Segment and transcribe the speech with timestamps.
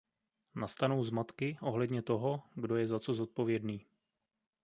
[0.55, 3.85] Nastanou zmatky ohledně toho, kdo je za co zodpovědný.